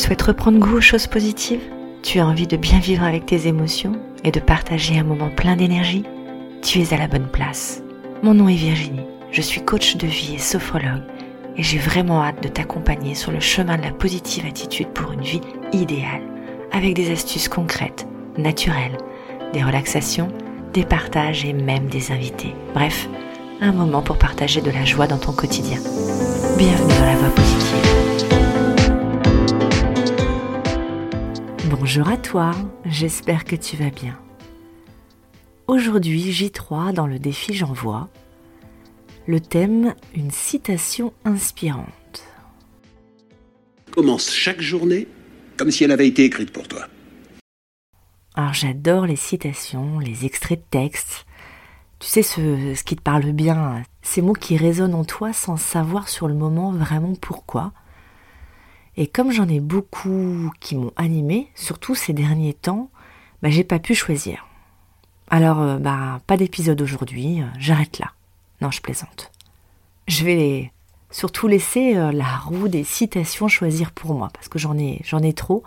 [0.00, 1.60] souhaites reprendre goût aux choses positives
[2.02, 3.92] Tu as envie de bien vivre avec tes émotions
[4.24, 6.04] et de partager un moment plein d'énergie
[6.62, 7.82] Tu es à la bonne place.
[8.22, 11.02] Mon nom est Virginie, je suis coach de vie et sophrologue
[11.56, 15.20] et j'ai vraiment hâte de t'accompagner sur le chemin de la positive attitude pour une
[15.20, 15.42] vie
[15.72, 16.22] idéale,
[16.72, 18.06] avec des astuces concrètes,
[18.38, 18.96] naturelles,
[19.52, 20.28] des relaxations,
[20.72, 22.54] des partages et même des invités.
[22.72, 23.08] Bref,
[23.60, 25.78] un moment pour partager de la joie dans ton quotidien.
[26.56, 28.09] Bienvenue dans la voie positive.
[31.70, 32.50] Bonjour à toi,
[32.84, 34.18] j'espère que tu vas bien.
[35.68, 38.08] Aujourd'hui, J3 dans le défi J'envoie.
[39.28, 42.24] Le thème, une citation inspirante.
[43.92, 45.06] Commence chaque journée
[45.56, 46.88] comme si elle avait été écrite pour toi.
[48.34, 51.24] Alors j'adore les citations, les extraits de texte.
[52.00, 55.56] Tu sais ce, ce qui te parle bien, ces mots qui résonnent en toi sans
[55.56, 57.72] savoir sur le moment vraiment pourquoi.
[58.96, 62.90] Et comme j'en ai beaucoup qui m'ont animé, surtout ces derniers temps,
[63.42, 64.46] bah, j'ai pas pu choisir.
[65.30, 68.12] Alors, euh, bah, pas d'épisode aujourd'hui, euh, j'arrête là.
[68.60, 69.30] Non, je plaisante.
[70.08, 70.72] Je vais
[71.10, 75.20] surtout laisser euh, la roue des citations choisir pour moi, parce que j'en ai, j'en
[75.20, 75.62] ai trop.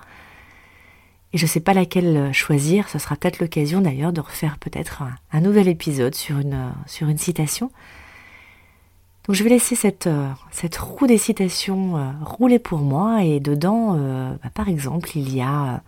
[1.31, 5.01] Et je ne sais pas laquelle choisir, ce sera peut-être l'occasion d'ailleurs de refaire peut-être
[5.31, 7.71] un, nouvel épisode sur une, sur une citation.
[9.25, 13.93] Donc je vais laisser cette, euh, cette roue des citations rouler pour moi et dedans,
[14.43, 15.81] bah, par exemple, il y a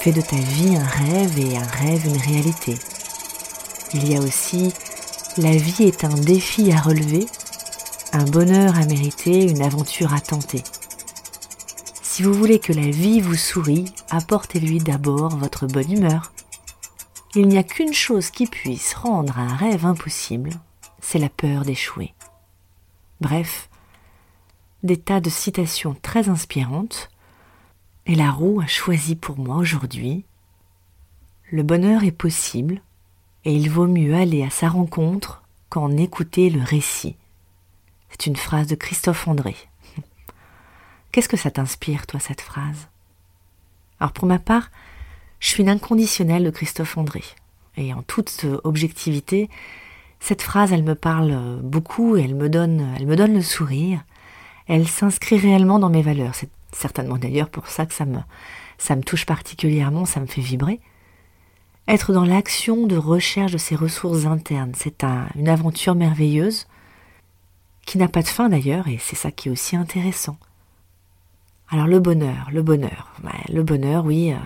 [0.00, 2.76] Fais de ta vie un rêve et un rêve une réalité.
[3.94, 4.72] Il y a aussi
[5.38, 7.26] La vie est un défi à relever,
[8.12, 10.62] un bonheur à mériter, une aventure à tenter.
[12.00, 16.32] Si vous voulez que la vie vous sourie, apportez-lui d'abord votre bonne humeur.
[17.34, 20.50] Il n'y a qu'une chose qui puisse rendre un rêve impossible,
[21.00, 22.14] c'est la peur d'échouer.
[23.20, 23.68] Bref,
[24.82, 27.10] des tas de citations très inspirantes,
[28.06, 30.24] et la roue a choisi pour moi aujourd'hui
[31.50, 32.80] Le bonheur est possible,
[33.44, 37.16] et il vaut mieux aller à sa rencontre qu'en écouter le récit.
[38.10, 39.56] C'est une phrase de Christophe André.
[41.12, 42.88] Qu'est-ce que ça t'inspire, toi, cette phrase?
[44.00, 44.70] Alors pour ma part,
[45.40, 47.22] je suis l'inconditionnel de Christophe André.
[47.76, 49.48] Et en toute objectivité,
[50.20, 54.04] cette phrase, elle me parle beaucoup et elle me donne, elle me donne le sourire.
[54.66, 56.34] Elle s'inscrit réellement dans mes valeurs.
[56.34, 58.18] C'est certainement d'ailleurs pour ça que ça me,
[58.78, 60.80] ça me touche particulièrement, ça me fait vibrer.
[61.86, 66.66] Être dans l'action de recherche de ses ressources internes, c'est une aventure merveilleuse
[67.86, 70.36] qui n'a pas de fin d'ailleurs, et c'est ça qui est aussi intéressant.
[71.70, 73.14] Alors le bonheur, le bonheur,
[73.48, 74.36] le bonheur, oui, euh,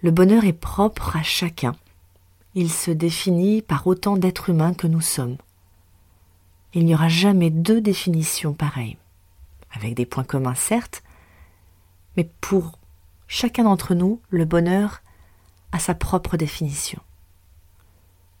[0.00, 1.74] le bonheur est propre à chacun.
[2.54, 5.36] Il se définit par autant d'êtres humains que nous sommes.
[6.74, 8.98] Il n'y aura jamais deux définitions pareilles,
[9.70, 11.02] avec des points communs certes,
[12.16, 12.78] mais pour
[13.26, 15.02] chacun d'entre nous, le bonheur
[15.72, 17.00] a sa propre définition.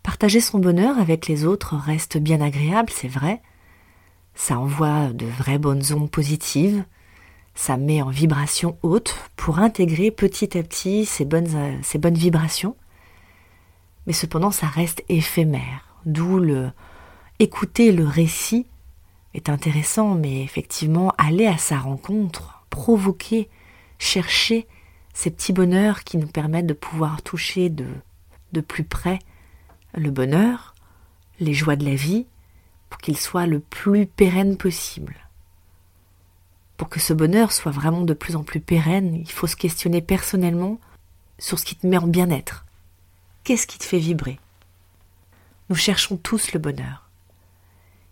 [0.02, 3.42] Partager son bonheur avec les autres reste bien agréable, c'est vrai.
[4.34, 6.84] Ça envoie de vraies bonnes ondes positives,
[7.54, 12.76] ça met en vibration haute pour intégrer petit à petit ces bonnes, euh, bonnes vibrations.
[14.08, 16.70] Mais cependant, ça reste éphémère, d'où le
[17.40, 18.66] écouter le récit
[19.34, 23.50] est intéressant, mais effectivement, aller à sa rencontre, provoquer,
[23.98, 24.66] chercher
[25.12, 27.86] ces petits bonheurs qui nous permettent de pouvoir toucher de,
[28.52, 29.18] de plus près
[29.92, 30.74] le bonheur,
[31.38, 32.26] les joies de la vie,
[32.88, 35.16] pour qu'il soit le plus pérenne possible.
[36.78, 40.00] Pour que ce bonheur soit vraiment de plus en plus pérenne, il faut se questionner
[40.00, 40.80] personnellement
[41.38, 42.64] sur ce qui te met en bien-être.
[43.48, 44.38] Qu'est-ce qui te fait vibrer?
[45.70, 47.08] Nous cherchons tous le bonheur.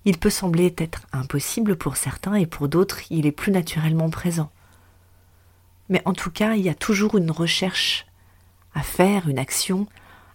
[0.06, 4.50] Il peut sembler être impossible pour certains et pour d'autres il est plus naturellement présent.
[5.90, 8.06] Mais en tout cas, il y a toujours une recherche
[8.74, 9.86] à faire, une action,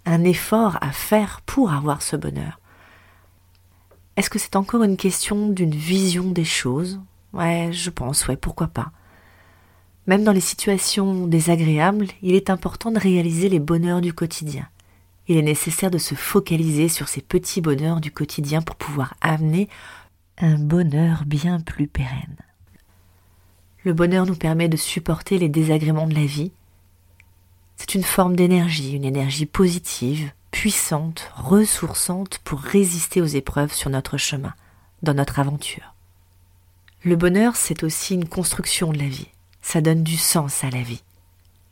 [0.05, 2.59] un effort à faire pour avoir ce bonheur.
[4.17, 7.01] Est-ce que c'est encore une question d'une vision des choses?
[7.33, 8.91] Ouais, je pense, ouais, pourquoi pas.
[10.05, 14.67] Même dans les situations désagréables, il est important de réaliser les bonheurs du quotidien.
[15.27, 19.69] Il est nécessaire de se focaliser sur ces petits bonheurs du quotidien pour pouvoir amener
[20.37, 22.37] un bonheur bien plus pérenne.
[23.83, 26.51] Le bonheur nous permet de supporter les désagréments de la vie.
[27.77, 34.17] C'est une forme d'énergie, une énergie positive, puissante, ressourçante pour résister aux épreuves sur notre
[34.17, 34.53] chemin,
[35.01, 35.95] dans notre aventure.
[37.03, 39.29] Le bonheur, c'est aussi une construction de la vie.
[39.63, 41.03] Ça donne du sens à la vie.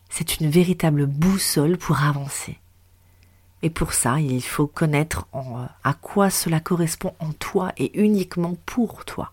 [0.09, 2.57] C'est une véritable boussole pour avancer.
[3.61, 5.27] Et pour ça, il faut connaître
[5.83, 9.31] à quoi cela correspond en toi et uniquement pour toi.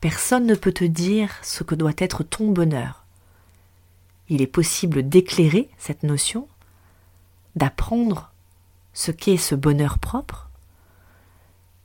[0.00, 3.04] Personne ne peut te dire ce que doit être ton bonheur.
[4.28, 6.48] Il est possible d'éclairer cette notion,
[7.54, 8.30] d'apprendre
[8.92, 10.50] ce qu'est ce bonheur propre.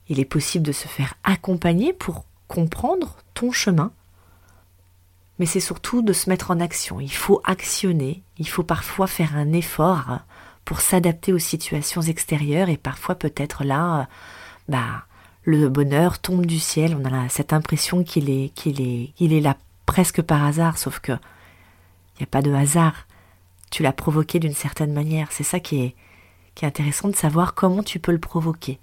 [0.08, 3.92] Il est possible de se faire accompagner pour comprendre ton chemin.
[5.42, 7.00] Mais c'est surtout de se mettre en action.
[7.00, 10.20] Il faut actionner, il faut parfois faire un effort
[10.64, 14.06] pour s'adapter aux situations extérieures et parfois peut-être là,
[14.68, 15.04] bah,
[15.42, 16.96] le bonheur tombe du ciel.
[16.96, 21.10] On a cette impression qu'il est, qu'il est, est là presque par hasard, sauf que
[21.10, 23.08] il n'y a pas de hasard.
[23.72, 25.32] Tu l'as provoqué d'une certaine manière.
[25.32, 25.96] C'est ça qui est
[26.62, 28.78] intéressant de savoir comment tu peux le provoquer.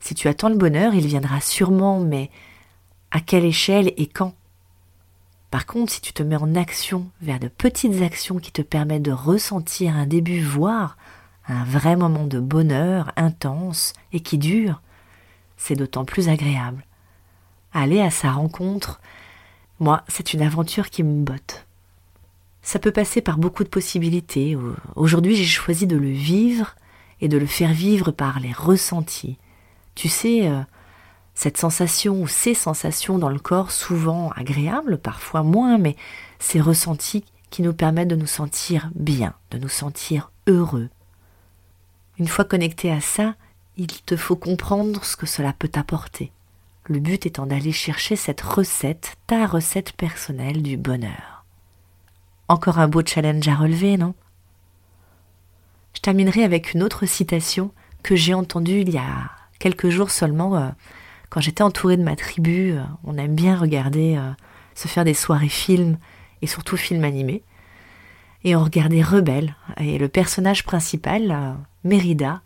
[0.00, 2.30] Si tu attends le bonheur, il viendra sûrement, mais
[3.10, 4.34] à quelle échelle et quand?
[5.56, 9.00] Par contre, si tu te mets en action vers de petites actions qui te permettent
[9.00, 10.98] de ressentir un début, voire
[11.48, 14.82] un vrai moment de bonheur intense et qui dure,
[15.56, 16.84] c'est d'autant plus agréable.
[17.72, 19.00] Aller à sa rencontre,
[19.80, 21.64] moi, c'est une aventure qui me botte.
[22.60, 24.58] Ça peut passer par beaucoup de possibilités.
[24.94, 26.76] Aujourd'hui, j'ai choisi de le vivre
[27.22, 29.38] et de le faire vivre par les ressentis.
[29.94, 30.60] Tu sais, euh,
[31.36, 35.94] cette sensation ou ces sensations dans le corps, souvent agréables, parfois moins, mais
[36.38, 40.88] ces ressentis qui nous permettent de nous sentir bien, de nous sentir heureux.
[42.18, 43.34] Une fois connecté à ça,
[43.76, 46.32] il te faut comprendre ce que cela peut t'apporter.
[46.86, 51.44] Le but étant d'aller chercher cette recette, ta recette personnelle du bonheur.
[52.48, 54.14] Encore un beau challenge à relever, non?
[55.92, 57.72] Je terminerai avec une autre citation
[58.02, 60.70] que j'ai entendue il y a quelques jours seulement, euh,
[61.30, 62.72] quand j'étais entourée de ma tribu.
[62.72, 64.30] Euh, on aime bien regarder, euh,
[64.74, 65.98] se faire des soirées films
[66.42, 67.42] et surtout films animés.
[68.44, 72.42] Et on regardait Rebelle, et le personnage principal, Mérida,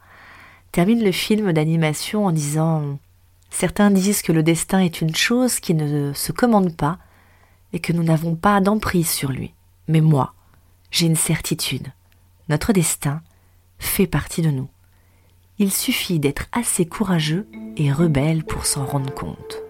[0.73, 2.99] termine le film d'animation en disant
[3.51, 6.99] Certains disent que le destin est une chose qui ne se commande pas
[7.73, 9.53] et que nous n'avons pas d'emprise sur lui.
[9.89, 10.35] Mais moi,
[10.91, 11.89] j'ai une certitude.
[12.49, 13.21] Notre destin
[13.79, 14.69] fait partie de nous.
[15.63, 17.47] Il suffit d'être assez courageux
[17.77, 19.63] et rebelle pour s'en rendre compte.